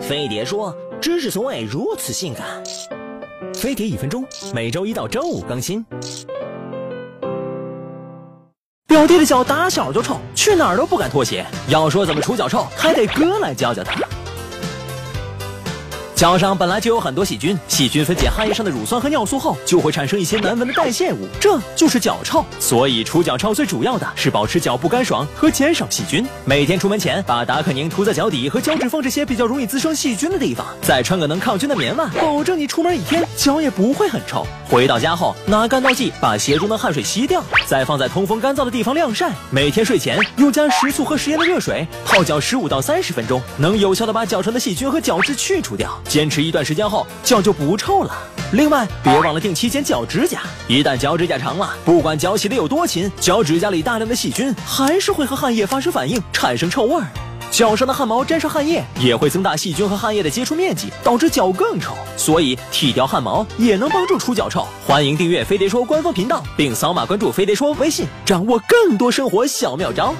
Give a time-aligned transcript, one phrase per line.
[0.00, 2.46] 飞碟说：“知识从未如此性感。”
[3.54, 5.84] 飞碟一分钟，每周一到周五更新。
[8.86, 11.44] 表弟的脚打小就臭，去哪儿都不敢脱鞋。
[11.68, 13.94] 要说怎么除脚臭，还得哥来教教他。
[16.16, 22.42] 脚上本来就有很多细菌，细菌分解汗液上的乳酸和尿素后，就会产生一些难闻的代谢物，这就是脚臭。
[22.58, 26.26] 所以除脚臭最主要的是保持脚部干爽和减少细菌。
[26.46, 34.46] 每天出门前把达克宁涂在脚底和脚趾缝这些比较容易滋生细菌的地方，再穿个能抗菌的棉袜，保证你出门一天脚也不会很臭。
[34.70, 39.30] 回到家后拿干燥剂把鞋中的汗水吸掉，再放在通风干燥的地方晾晒。
[39.50, 45.92] 每天睡前用加食醋和食盐的热水泡脚十五到三十分钟，能有效的把脚上的细菌和角质去除掉。
[46.08, 48.16] 坚持一段时间后，脚就不臭了。
[48.52, 50.40] 另外，别忘了定期剪脚指甲。
[50.68, 57.06] 一旦脚指甲长了，不管脚洗的有多勤，脚指甲里大量的细菌还是会和汗液发生反应，产生臭味儿。
[57.50, 61.96] 脚上的汗毛沾上汗液，也会增大细菌和汗液的接触面积，导致脚更臭。
[62.16, 64.66] 所以，剃掉汗毛也能帮助除脚臭。
[64.86, 70.14] 欢迎订阅飞碟说官方频道，并扫码关注飞碟说微信，掌握更多生活小妙招。